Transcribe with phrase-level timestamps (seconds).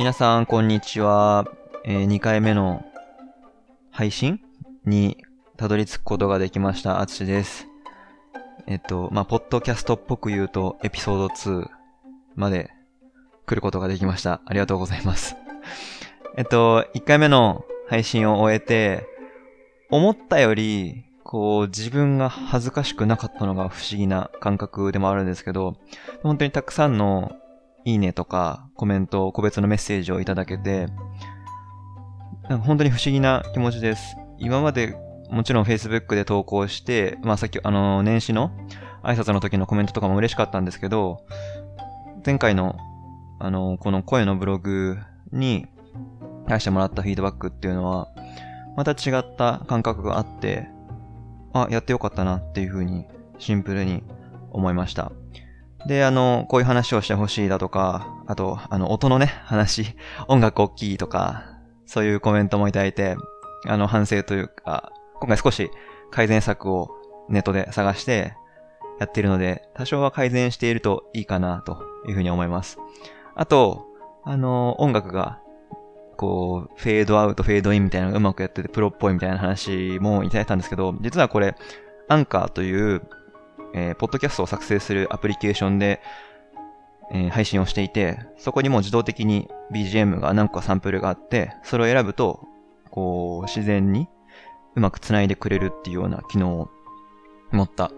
[0.00, 1.44] 皆さん、こんにちは。
[1.84, 2.86] えー、2回目の
[3.90, 4.40] 配信
[4.86, 5.18] に
[5.58, 7.02] たどり着くことができました。
[7.02, 7.68] あつしです。
[8.66, 11.68] えっと、まあ、ポッドキャストっぽく言うと、エピソード2
[12.34, 12.70] まで
[13.44, 14.40] 来ることができました。
[14.46, 15.36] ありがとうございます。
[16.38, 19.06] えっと、1回目の配信を終えて、
[19.90, 25.76] 思ったより、こう、自分が恥ずかしくなかったのが不思議な感覚でもあるんですけど、
[26.22, 27.32] 本当にたくさんの
[27.84, 30.86] いいねとかコメント、個別のメッセージをいただけて、
[32.48, 34.16] なんか本当に不思議な気持ちです。
[34.38, 34.96] 今まで
[35.30, 38.50] もちろん Facebook で投稿して、まあさっきあの、年始の
[39.02, 41.24] 挨拶の時のコメントとかも嬉しかったんですけど、
[42.24, 42.76] 前回の
[43.42, 44.98] あの、この声のブログ
[45.32, 45.66] に
[46.46, 48.08] 返してもらったフィードバックっていうのは、
[48.76, 50.68] また違った感覚があって、
[51.54, 53.06] あ、やってよかったなっていうふうに
[53.38, 54.04] シンプルに
[54.50, 55.10] 思いました。
[55.86, 59.96] で、あの、こういう話をしてほしいだとか、あと、あの、音のね、話、
[60.28, 61.44] 音楽大きいとか、
[61.86, 63.16] そういうコメントもいただいて、
[63.66, 65.70] あの、反省というか、今回少し
[66.10, 66.90] 改善策を
[67.28, 68.34] ネットで探して
[68.98, 72.78] やっているので、多少は改善しているといいかなというふうに思います。
[73.34, 73.86] あと、
[74.24, 75.40] あの、音楽が、
[76.16, 81.54] こう、フェードアウト、フェードインみたいなのがうまくやってて、プロっぽいみたいな話もいただいたんですけど、実はこれ、
[82.08, 83.02] アンカーという、
[83.74, 86.00] えー、ポッドキャストを作成するアプリケーションで、
[87.12, 92.46] えー配信をしていて、そこにも自動的に BGM が何個かサンプルがあって、それを選ぶと、
[92.90, 94.08] こう、自然に
[94.76, 96.70] うまく繋いでくれるっていうような機能を
[97.50, 97.90] 持った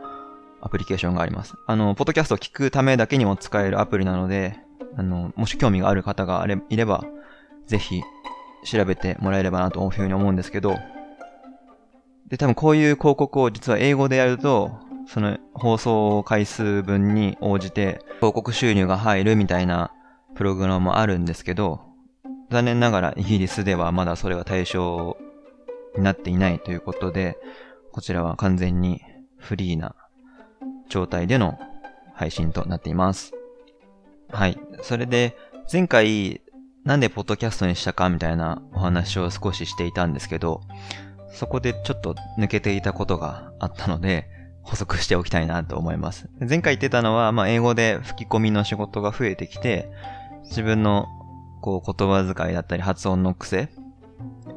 [0.63, 1.55] アプリケーションがあります。
[1.67, 4.59] あの、ポッドキャストを聞くためだけにも使えるアプリなので、
[4.97, 7.05] あの、もし興味がある方がいれば、
[7.67, 8.03] ぜひ
[8.65, 10.77] 調べてもらえればなというふうに思うんですけど、
[12.29, 19.93] で、多分こういう広告を実は英語でやると、その放送回数分に応じて広告収入が入るみたいな
[20.35, 21.81] プログラムもあるんですけど、
[22.51, 25.17] 残念ながらイギリスではまだそれが対象
[25.97, 27.39] になっていないということで、
[27.93, 29.01] こちらは完全に
[29.39, 29.95] フリーな
[30.89, 31.59] 状態での
[32.15, 33.33] 配信となっています。
[34.31, 34.59] はい。
[34.83, 35.37] それで、
[35.71, 36.41] 前回、
[36.85, 40.63] なんでポッドキャストにしたかみたいなお話を少ししていたんですけど、
[41.33, 44.29] そこでちょっと抜けていたことがあったので、
[44.63, 46.29] 補足しておきたいなと思います。
[46.41, 49.91] 前回言ってたのは、まあ、英語で吹き込みの仕事が増えてきて、
[50.45, 51.07] 自分の、
[51.61, 53.71] こう、言葉遣いだったり発音の癖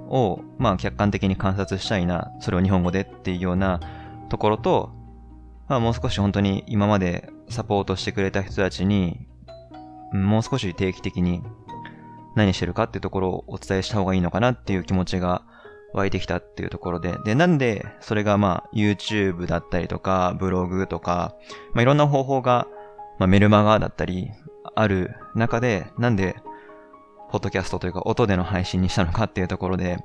[0.10, 3.80] を、まあ、客観的に観察したいな、それを日本語でっていうような
[4.30, 4.92] ところと、
[5.68, 9.28] まあ、もう少し本当に今までサポートしてくれた人たちに、
[10.14, 11.42] もう少し定期的に
[12.36, 15.44] 何してるかっていうところをお伝えした方がいいのかなっていう気持ちが
[15.96, 21.36] 湧いてきたっていうところで、で、なんで、それがまあ、YouTube だったりとか、ブログとか、
[21.74, 22.68] まあ、いろんな方法が、
[23.18, 24.30] まあ、メルマガだったり、
[24.76, 26.36] ある中で、なんで、
[27.32, 29.98] ポッドキャストというか、音での配信にしたのかっていうところで、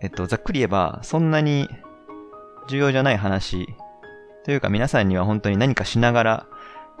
[0.00, 1.68] えっと、ざっくり言えば、そんなに
[2.68, 3.66] 重要じゃない話、
[4.44, 6.46] というか皆さんには本当に何かしながら、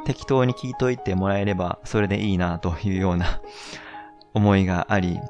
[0.04, 3.40] 適当に聞いといてもらえれば、それでいいな、というような
[4.34, 5.20] 思いがあり、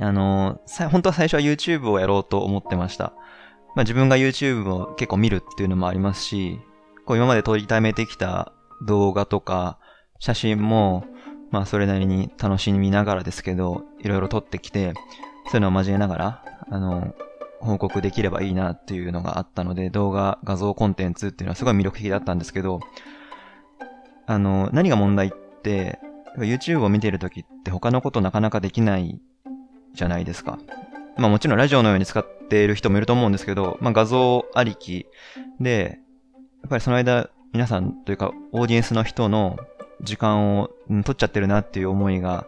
[0.00, 3.12] あの、さ、本当は最初は YouTube をやろうと思ってました。
[3.74, 6.58] まあ自分が YouTube を結構見るっていうのもありますし、
[7.04, 8.52] こう今まで撮りためてきた
[8.86, 9.78] 動画とか
[10.18, 11.04] 写真も、
[11.50, 14.94] まあそれなりに楽しみながらですけど、いろいろ撮ってきて、
[15.46, 17.14] そういうのを交えながら、あの、
[17.60, 22.80] 報告できればいいなっていうのがあったので、動画、画像コンテンツっていうのはすごい魅力的だったんですけど、
[24.26, 25.98] あの、何が問題って、
[26.38, 29.20] YouTube を見てるときって他のことなかなかできない
[29.94, 30.58] じゃないですか。
[31.16, 35.06] まあもちろんラジオのように使っている人もいると思うんですけど、まあ画像ありき
[35.60, 36.00] で、
[36.62, 39.58] やっぱりその間皆さんというかオーディエンスの人の
[40.02, 42.46] 時間を取っちゃってるなっていう思いが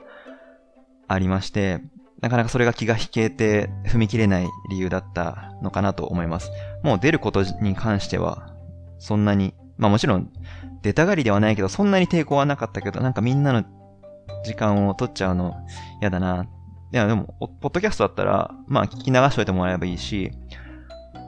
[1.09, 1.81] ありまして、
[2.21, 6.51] なかなかそれが気が引けて踏み切れない理由だったのかなと思います。
[6.83, 8.55] もう出ることに関しては、
[8.99, 10.31] そんなに、まあもちろん
[10.83, 13.65] 出たがりではないけど、そんなに抵抗はなかったけど、なんかみんなの
[14.45, 15.57] 時間を取っちゃうの
[16.01, 16.47] 嫌だな。
[16.93, 20.31] いや、でも、ポッドキャストだったら、まあ聞き流しといてもらえばいいし、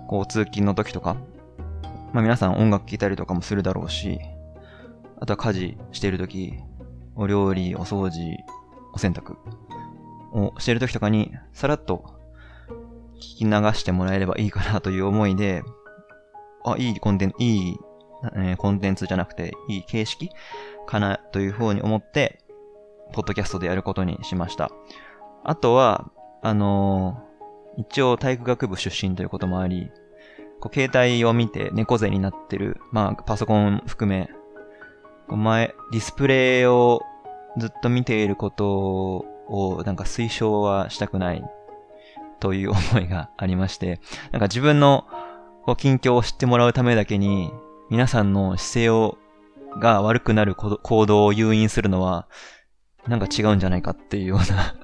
[0.08, 1.16] こう通勤の時とか、
[2.12, 4.20] まあ皆さん音楽聴いたりとかもするだろうし、
[5.18, 6.52] あとは家事している時、
[7.16, 8.36] お料理、お掃除、
[8.92, 9.36] お洗濯
[10.34, 12.04] をしている時とかに、さらっと
[13.16, 15.62] 聞き流してもらえればいいかなという思いで、
[16.66, 17.76] あ、いいコンテンツ、いい、
[18.36, 20.30] えーコンテンツじゃなくて、いい形式
[20.86, 22.44] かなというふうに思って、
[23.14, 24.70] ポッドキャストでやることにしました。
[25.44, 26.10] あとは、
[26.42, 27.34] あのー
[27.76, 29.90] 一応体育学部出身ということもあり、
[30.60, 34.28] こう携帯を見て猫背になってる、まあパソコン含め、
[35.28, 37.02] こう前、ディスプレイを
[37.58, 41.44] ずっと見ていることをなんか推奨はしたくない
[42.40, 44.00] という思いがありまして、
[44.32, 45.06] なんか自分の
[45.64, 47.50] こう近況を知ってもらうためだけに
[47.90, 49.18] 皆さんの姿勢を
[49.80, 52.28] が悪くなる行動を誘引するのは
[53.08, 54.76] なんか違うんじゃないかっていうような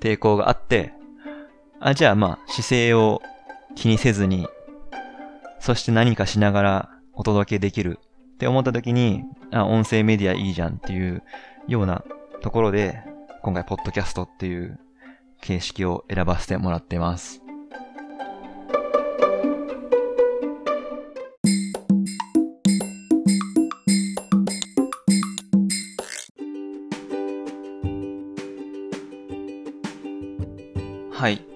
[0.00, 0.92] 抵抗があって、
[1.80, 3.22] あ、じゃあまあ姿勢を
[3.74, 4.46] 気にせずに、
[5.58, 7.98] そして何かしながらお届けできる
[8.34, 11.22] って思った時に、あ、音声メディアいいじゃんっていう
[11.68, 12.04] ような
[12.42, 13.02] ところで、
[13.42, 14.78] 今回、ポッドキャストっていう
[15.40, 17.42] 形式を選ばせてもらってます。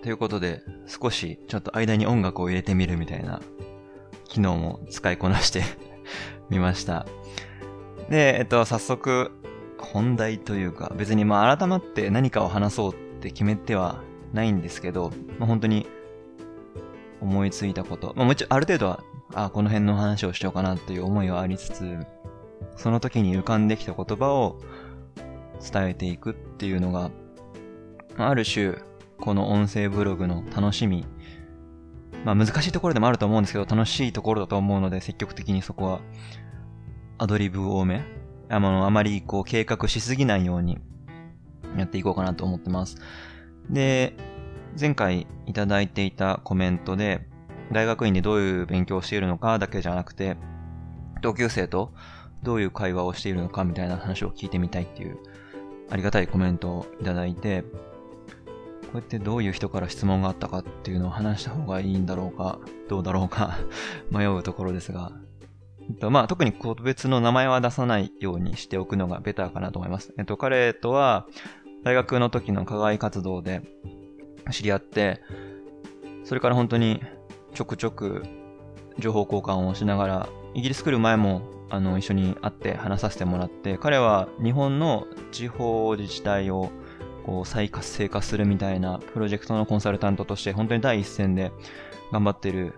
[0.04, 3.40] ということで、少しちょっと間に音楽を入れてみるみたいな
[4.24, 5.62] 機能も使いこなして
[6.50, 7.06] みました。
[8.10, 9.30] で、えっと、早速、
[9.78, 14.02] 本題というか、別にまあ改まって何かを話そうって決めては
[14.34, 15.86] ないんですけど、まあ、本当に
[17.22, 19.02] 思いついたこと、まあもちろんある程度は、
[19.32, 22.06] あこの辺の話をしようかなっていう思いはありつつ、
[22.76, 24.60] その時に浮かんできた言葉を
[25.72, 27.10] 伝えていくっていうのが、
[28.18, 28.74] ある種、
[29.24, 31.06] この音声ブログの楽しみ、
[32.24, 36.00] まあ難しいところでもあると思うんですけど、楽しいところだと思うので、積極的にそこは
[37.16, 38.04] アドリブ多め
[38.50, 40.78] あの、あまりこう計画しすぎないように
[41.78, 42.98] やっていこうかなと思ってます。
[43.70, 44.14] で、
[44.78, 47.26] 前回いただいていたコメントで、
[47.72, 50.36] 大学院でどういう勉強をしているのかだけじゃなくて、
[51.22, 51.94] 同級生と
[52.42, 55.16] どういう会話をしているのかみたいな話を聞いてみたいっていう、
[55.88, 57.64] ありがたいコメントをいただいて、
[58.94, 63.58] こうやってどういう人から質問があったかっていうのを話した方がいいんだろうか、どうだろうか
[64.12, 65.10] 迷うところですが、
[65.80, 70.14] えっと、まあ、特に個別の名前は出さないようにしておくのがベターかなと思います。
[70.16, 71.26] えっと、彼とは、
[71.82, 73.62] 大学の時の課外活動で
[74.52, 75.20] 知り合って、
[76.22, 77.02] それから本当に
[77.52, 78.22] ちょくちょく
[79.00, 86.70] 情報交換をしながら、イギリス来る前もあの一緒に会って話させてもらって、彼は日本の地方自治体を
[87.24, 91.52] こう再活性化するみたいなプロジェクトのコンサルタントとして本当に第一線で
[92.12, 92.74] 頑張ってる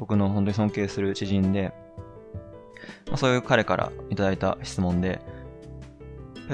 [0.00, 1.72] 僕の本当に尊敬する知人で、
[3.06, 5.20] まあ、そういう彼からいただいた質問で、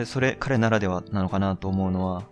[0.04, 2.24] それ、彼ならではなのかなと思うのは、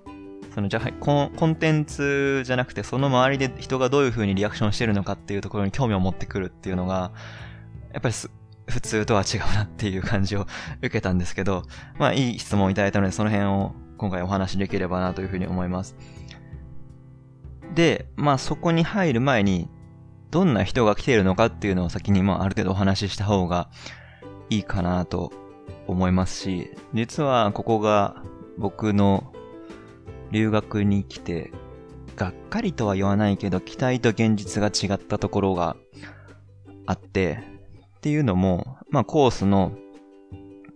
[0.54, 7.12] そのじゃあコン、コンテンツじゃなくて、その周りで人がどういう風にリアクションしてるのかっていうところに興味を持ってくるっていうのが、
[7.92, 8.14] やっぱり
[8.66, 10.46] 普通とは違うなっていう感じを
[10.78, 11.62] 受けたんですけど、
[11.96, 15.96] まあいい質問をいただいたので、その辺を今回お話できればなというふうに思います。
[17.74, 19.70] で、まあそこに入る前に、
[20.30, 23.70] どんな人が来ているのかっていうのを先にまあある程度お話しした方が
[24.50, 25.32] いいかなと
[25.86, 28.22] 思いますし、実はここが
[28.58, 29.32] 僕の
[30.32, 31.50] 留学に来て、
[32.14, 35.78] がっかりとは言わないけど、期待と現実が違ったところが
[36.84, 37.42] あって、
[37.96, 39.72] っていうのも、まあコースの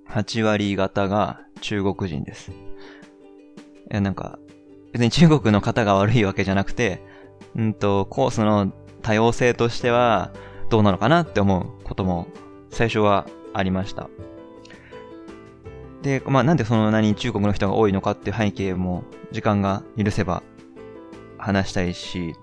[0.08, 2.68] 8割方が中国人です。
[3.90, 4.38] なんか、
[4.93, 7.02] 別に中国の方が悪いわけじゃなくて、
[7.56, 10.32] うんと、コースの多様性としては
[10.70, 12.26] どうなのかなって思うことも
[12.70, 14.08] 最初はありました。
[16.02, 20.43] で、まあなんでそんなに中国の人が多いのかっていう背景も時間が許せば
[21.39, 22.34] 話したいし、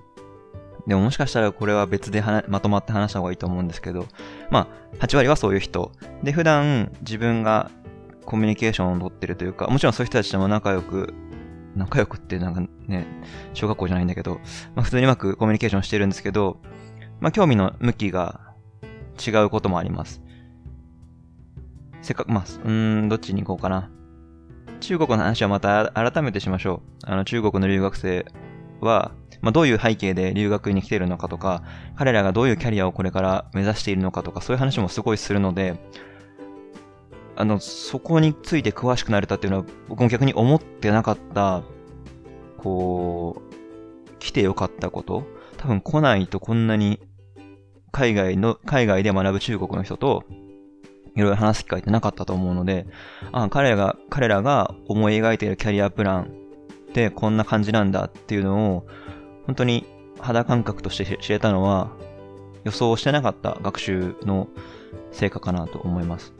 [0.87, 4.05] でももしかしたらこれは別でまとまって話した方がいいと思うんですけど、
[4.51, 4.67] ま
[4.99, 5.91] あ8割はそういう人。
[6.23, 7.71] で、普段自分が
[8.25, 11.13] コミュニケーションを取ってるというか、もちろんそういう人たちとも仲良く、
[11.75, 13.05] 仲良くってなんかね、
[13.53, 14.39] 小学校じゃないんだけど、
[14.75, 16.61] まあ普通にうまくコミュニケーションしてるんですけど、
[17.19, 18.39] まあ興味の向きが
[19.25, 20.21] 違うこともあります。
[22.01, 23.89] せっかく、まあ、うん、どっちに行こうかな。
[24.79, 27.05] 中国の話はまた改めてしましょう。
[27.05, 28.25] あの、中国の留学生
[28.79, 31.63] は、まあ、どういう背景で留学に来てるのかとか、
[31.95, 35.79] 彼らがどういうキャリアをこれから目指しているのかとか、そういう話もすごいするので、
[37.35, 41.63] あの、そこについて詳しくなれたっていうのは、僕も逆に思ってなかった、
[42.57, 45.23] こう、来てよかったこと。
[45.57, 46.99] 多分来ないとこんなに
[47.91, 50.23] 海外の、海外で学ぶ中国の人と
[51.15, 52.85] いろいろ話す機会ってなかったと思うので、
[53.31, 58.85] あ彼らが、彼らが思い描いているキャリアプランってこんな感じなんだっていうのを、
[59.45, 59.85] 本当に
[60.19, 61.89] 肌感覚として知れたのは、
[62.65, 64.49] 予想してなかった学習の
[65.11, 66.33] 成果かなと思います。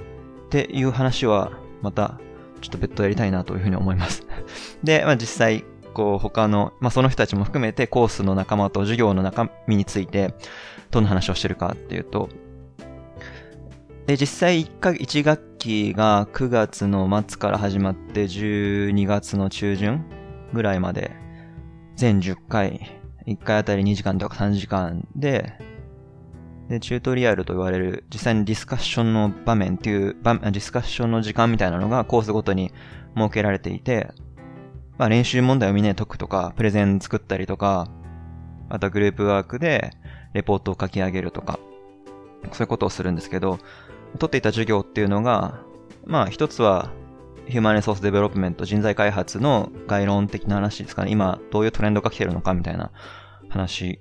[0.46, 2.20] っていう話は、また、
[2.62, 4.26] ちょっと別途やりたいなというふうに思います。
[4.84, 10.34] で、まあ実際、こう他の、まあその人たちも含めてコースの仲間と授業の中身について、
[10.92, 12.30] どんな話をしてるかっていうと、
[14.08, 20.06] で、実際1か、1学期が9月の末から始まって12月の中旬
[20.54, 21.12] ぐらいまで
[21.96, 25.54] 全10回、1回あたり2時間とか3時間で、
[26.70, 32.72] で、チュートリアルと言われる実際にディスカッションの場面っていう、ディスカッションの時間みたいなのがコースごとに
[33.16, 34.12] 設けられていて、
[34.98, 37.88] まあ練習問題をみんなで解くとか、プレゼン作ったりとか、
[38.70, 39.92] あとグループワークで
[40.34, 41.60] レポートを書き上げるとか、
[42.52, 43.60] そういうことをするんですけど、
[44.18, 45.60] 取っていた授業っていうのが、
[46.06, 46.92] まあ一つは
[47.48, 51.12] Human Resource Development、人材開発の概論的な話ですかね。
[51.12, 52.92] 今どういうトレンドが来てるのかみたいな
[53.50, 54.00] 話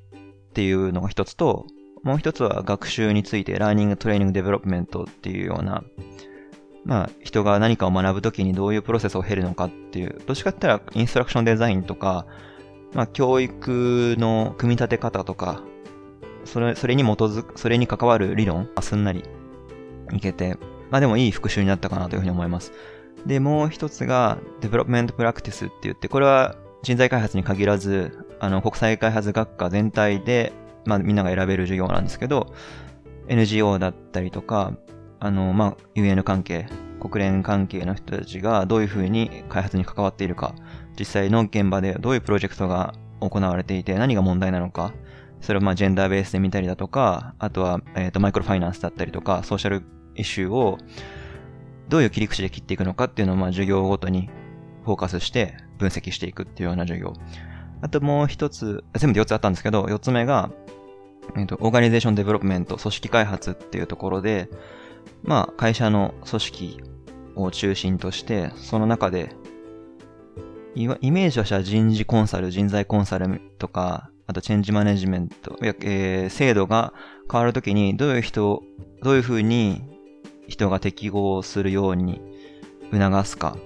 [0.49, 1.67] っていうのが一つと、
[2.05, 5.83] もう一つは学習について、 Learning、Training、Development っていうような、
[6.85, 12.27] まあ、人が何かを学ぶときにどういうプロセスを経るのかっていう、どっちかって言ったら Instruction Design とか、
[12.93, 15.63] まあ、教育の組み立て方とか、
[16.45, 19.25] それ、それに基づく、それに関わる理論、すんなり
[20.13, 20.59] いけて、
[20.91, 22.73] まあでもいい復習になったかなというふうに思います。
[23.27, 30.53] で、もう一つが、 Development Practice って言って、これは人材開発に限らず、あの、国際開発学科全体で、
[30.87, 32.55] まあみんなが選べる授業なんですけど、
[33.29, 34.77] NGO だったりとか、
[35.21, 36.67] あの、まあ、UN 関係、
[37.01, 40.55] 国連関係の人たちがどういうふうに開発に関わっているか、
[40.99, 44.93] 実際の現場でどういうプロジェクトが行われていて何が問題なのか、
[45.41, 49.83] それをまあジェンダーベースで見たりだとか、あとは、えっ、ー、とマイクロファイナンスだったりとか、 Social
[50.17, 50.79] Issue を
[51.89, 54.31] どういう切り口で切っていくのかっていうのをまあ授業ごとに
[54.85, 57.15] フォーカスして分析していくっていうような授業。
[57.83, 60.51] あともう一つ、全部で4つあったんですけど、4つ目が、
[61.37, 64.49] えっ、ー、と、 Organization Development、組織開発っていうところで、
[65.23, 66.81] まあ、会社の組織
[67.37, 69.35] を中心として、その中で
[70.75, 76.93] イメージはした人事コンサル、人材コンサルとか、あとチェンジマネジメント、えー、制度が
[77.31, 78.63] 変わるときにどういう人、
[79.03, 79.83] どういうふうに
[80.49, 82.21] 人が適合するように
[82.91, 83.57] 促すか、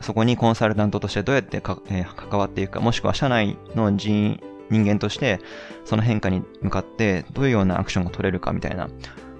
[0.00, 4.40] そこにコンサルタントとしてどうやってか、えー、関わっていくか、もしくは社内の人員、
[4.70, 5.40] 人間として
[5.84, 8.88] その変化に向かってどういうようなアクションが取れるかみたいな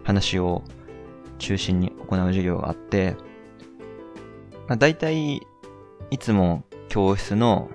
[0.02, 0.64] 話を
[1.38, 3.16] 中心に行う授業があって、
[4.66, 5.40] まあ、大体
[6.10, 7.70] いつも教室の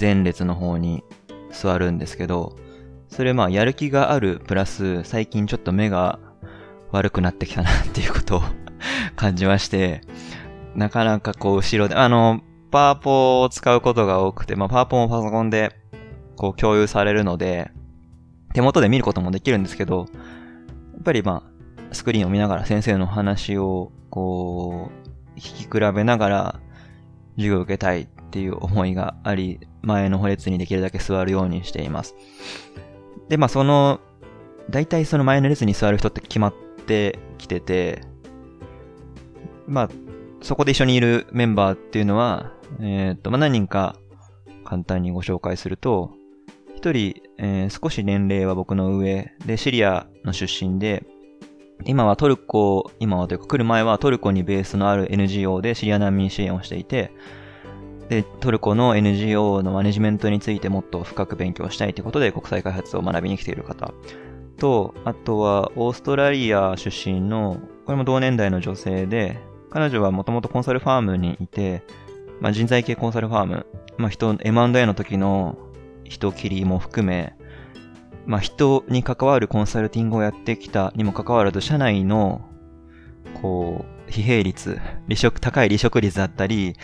[0.00, 1.02] 前列の方に
[1.50, 2.56] 座るんですけど、
[3.08, 6.18] それまあやる気があるプラス最近ちょっと目が
[6.90, 8.42] 悪くなってきたなっていうことを
[9.16, 10.00] 感じまして、
[10.74, 12.40] なかなかこう後ろで、あの、
[12.70, 15.76] パワポを使うことが多くて、まあパワポもパソコンで
[16.36, 17.70] こう共有されるので、
[18.52, 20.06] 手元で見ることもできるんですけど、
[20.94, 24.90] やっぱりまあ、スクリーンを見ながら先生の話をこ
[25.36, 26.60] う、聞き比べながら
[27.36, 32.14] 授業を受けたいっていう思いがあり、前の列にできるだけ座るようにしています。
[33.28, 34.00] で、まあその、
[34.70, 36.54] 大体その前の列に座る人って決まっ
[36.86, 38.02] てきてて、
[39.66, 39.88] まあ、
[40.44, 43.96] そこで一緒にいるメンバーっていうのは、えっ、と、まあ何人か
[44.62, 46.12] 簡単にご紹介すると、
[46.76, 51.06] 一人、えー、少し年齢は僕の上で、シリアの出身で、
[51.86, 57.10] 今はトルコ、今はというか来る前はトルコにベースのある NGO でシリア難民支援をしていて、
[58.10, 63.94] で、トルコの NGO のマネジメントについてもっと深く勉強したいということで国際開発を学びに来ている方。
[64.58, 69.40] と、あとはオーストラリア出身の、これも同年代の女性で、
[69.74, 71.82] 彼女はもともとコンサルファームにいて、
[72.40, 73.66] まあ、人材系コンサルファーム、
[73.98, 75.58] まあ、人、M&A の時の
[76.04, 77.34] 人切りも含め、
[78.24, 82.42] まあ、人に関わるコンサルティングをやってきたにもかかわらず、社内の、
[83.42, 86.76] こう、疲弊率、離職、高い離職率だったり、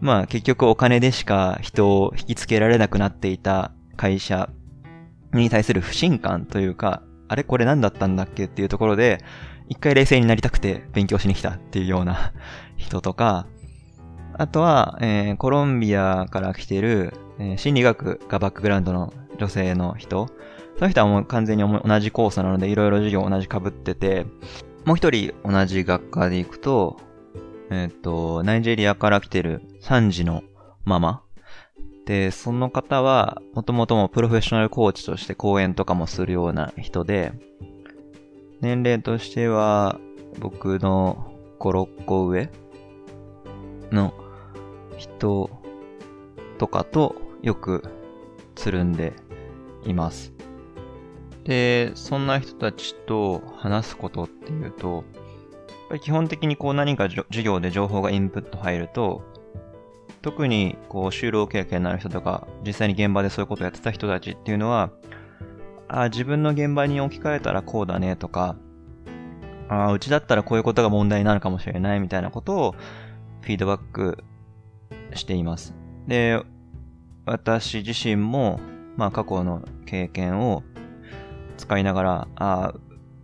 [0.00, 4.48] まあ結局お金でしか人を引きつけられなくなっていた会社
[5.32, 9.24] に対する不信感というか、あれこれ何だったんだっけっていうところで、
[9.68, 12.32] 一回冷静になりたくて勉強しに来たっていうような
[12.76, 13.46] 人とか、
[14.34, 20.28] あとは、えー、コロンビアから来てる、えー、心理学がバックグラウンドの女性の人。
[20.78, 24.26] その人はもう完全に同じコースなのでいろいろ授業同じ被ってて、
[24.84, 27.00] もう一人同じ学科で行くと、
[27.70, 30.42] えっ、ー、と、ナイジェリアから来てる3児の
[30.84, 31.22] ママ。
[32.06, 37.32] で、その方は、もともともプロフェッショナルコーチとして講演とかもするような人で、
[38.60, 40.00] 年齢としては、
[40.40, 42.50] 僕の5、6個上
[43.90, 44.12] の
[44.96, 45.50] 人
[46.58, 47.82] とかとよく
[48.54, 49.12] つるんで
[49.84, 50.32] います。
[51.44, 55.04] で、そんな人たちと話すことっていうと、やっ
[55.88, 59.22] ぱり基本的にこう何か授業で情報がインプット入ると、
[60.20, 64.90] 特にこう就労経験のある人とか、実際に現場でそういうことをやってた人たちっていうのは、
[65.88, 68.56] あ自分の現場に置き換えたらこうだねとか、
[69.68, 72.74] あ、うちだったらこういうことが問題になるかもしれないみたいなことを
[73.42, 74.24] フィードバック
[75.14, 75.74] しています。
[76.06, 76.42] で、
[77.26, 78.60] 私自身も、
[78.96, 80.62] まあ過去の経験を
[81.56, 82.74] 使いながら、あ、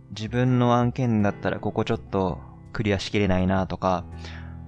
[0.09, 2.39] 自分の案件だったらここちょっと
[2.73, 4.05] クリアしきれないなとか、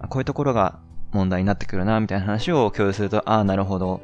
[0.09, 0.79] こういうところが
[1.11, 4.01] 問題になってくるなみたいな話を共有すると、ああ、なるほど。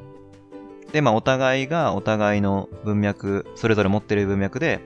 [0.94, 4.80] で、まあお互いがお互いの文脈、それぞれ持ってる文脈で、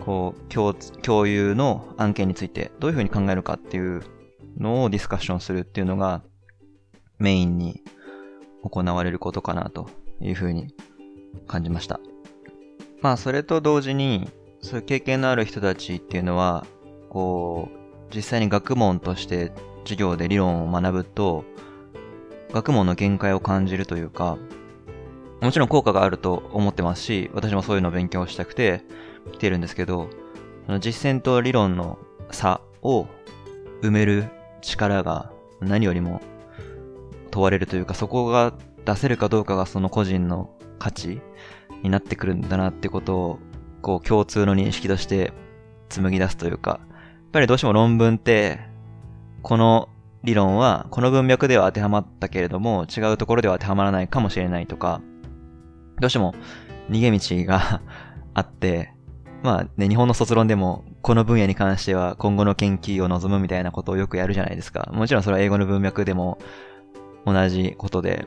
[0.00, 4.02] こう、共共有の案件についてどういうふうに考えるかっていう
[4.56, 6.22] のをディスカッションするっていうのが
[7.18, 7.82] メインに
[8.62, 10.74] 行われることかなというふうに
[11.46, 12.00] 感じました。
[13.02, 14.28] まあ、それと同時に、
[14.60, 16.66] そういう経験のある人たちっていうのは、
[17.10, 19.52] こう、実際に学問として
[19.84, 21.44] 授業で理論を学ぶと、
[22.50, 24.38] 学問の限界を感じるというか、
[25.40, 28.82] もちろん効果があると思ってますし、私もそういうのを勉強したくて
[29.32, 30.08] 来てるんですけど、
[30.66, 31.98] その実践と理論の
[32.30, 33.06] 差を
[33.82, 34.28] 埋める
[34.60, 35.30] 力が
[35.60, 36.20] 何よりも
[37.30, 38.52] 問われるというか、そこが
[38.84, 41.20] 出せるかどうかがその個人の価値
[41.82, 43.38] になってくるんだなってことを、
[43.80, 45.32] こう共通の認識として
[45.88, 48.58] 紡ぎ出すというか、やっぱりどうしても論文って、
[49.42, 49.88] この
[50.24, 55.00] 理論はこの文脈では当てはまったけれども、違うところでは当てはまらないかもしれないとか、
[56.00, 56.34] どうしても
[56.90, 57.80] 逃げ道が
[58.34, 58.92] あって、
[59.42, 64.90] まあね、日本の卒論でも、この分野に関しては今後の研究を望むみたいなことをよくやるじゃないですか。
[64.92, 66.38] もちろんそれは英語の文脈でも
[67.24, 68.26] 同じことで、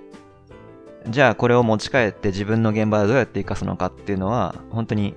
[1.10, 5.16] じゃあこれを持ち帰って自分の現場でどうやって活かすのかっていうのは、本当に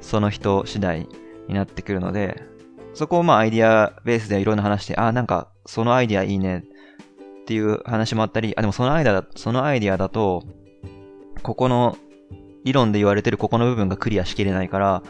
[0.00, 1.08] その人次第
[1.48, 2.42] になってくるので、
[2.92, 6.64] そこをまあアイディアベースでいろんな話して、あ、なんかそのアイディアいいね
[7.42, 10.44] っていう話もあったり、あ、でもそのアイデアだ、そのアイディアだと、
[11.44, 11.96] ここの
[12.64, 15.02] 理論で言われてるここの部分がクリアしきれないから、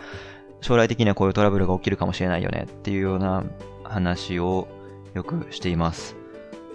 [0.61, 3.45] 将来的にはこういうトラブルが起きるかもしれないよねっていうような
[3.85, 4.67] 話を
[5.15, 6.17] よくしています。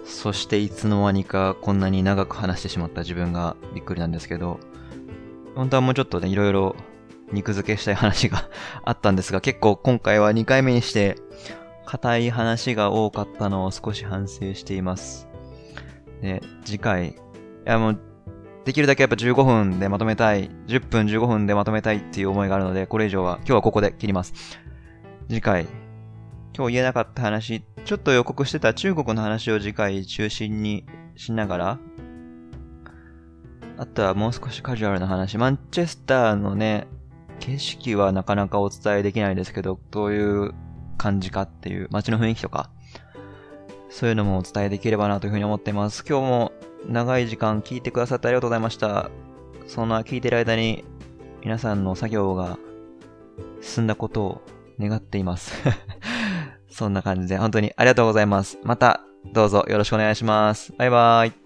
[0.04, 4.58] そしていつの間にかこんなに長く話してしまった自分がびっくりなんですけど、
[5.54, 6.74] 本当はもうちょっとね、いろいろ
[7.30, 8.48] 肉付けしたい話が
[8.82, 11.16] あったんですが、結構今回は2回目にして、
[11.84, 15.28] 硬い話が多かったのを少し反省しています。
[16.22, 17.14] で、次回、い
[17.66, 18.00] やもう、
[18.70, 24.32] できるだけやっぱ15分でまとめたい、10分15分でまとめたいっていう思いがあるので、これ以上は、今日はここで切ります。
[25.28, 25.66] 次回、
[26.56, 31.78] 今日言えなかった話、ちょっと予告してた中国の話を次回中心にしながら、
[33.76, 36.86] あとはもう少しカジュアルな話、マンチェスターのね、
[37.40, 40.54] 景色はなかなかお伝えできないですけど、どういう
[40.96, 42.70] 感じかっていう街の雰囲気とか、
[43.88, 46.04] そういうのもお伝えできればなというふうに思っています。
[46.08, 46.52] 今日も
[46.88, 49.10] 長い時間聞いてくださってありがとうございました。
[49.66, 50.84] そんな聞いてる間に
[51.42, 52.58] 皆さんの作業が
[53.60, 54.42] 進んだことを
[54.80, 55.52] 願っています
[56.70, 58.58] そんな感じで、本当にありがとうございます。
[58.62, 60.72] また、どうぞよろしくお願いします。
[60.78, 61.39] バイバーイ。